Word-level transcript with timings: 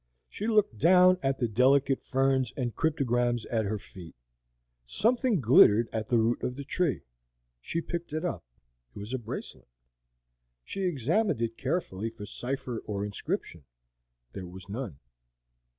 She 0.27 0.47
looked 0.47 0.79
down 0.79 1.19
at 1.21 1.37
the 1.37 1.47
delicate 1.47 2.01
ferns 2.01 2.51
and 2.57 2.75
cryptogams 2.75 3.45
at 3.51 3.65
her 3.65 3.77
feet. 3.77 4.15
Something 4.83 5.39
glittered 5.39 5.89
at 5.93 6.09
the 6.09 6.17
root 6.17 6.41
of 6.41 6.55
the 6.55 6.63
tree. 6.63 7.01
She 7.61 7.81
picked 7.81 8.11
it 8.11 8.25
up; 8.25 8.43
it 8.95 8.97
was 8.97 9.13
a 9.13 9.19
bracelet. 9.19 9.67
She 10.63 10.85
examined 10.85 11.39
it 11.39 11.55
carefully 11.55 12.09
for 12.09 12.25
cipher 12.25 12.79
or 12.87 13.05
inscription; 13.05 13.63
there 14.33 14.47
was 14.47 14.67
none. 14.67 14.97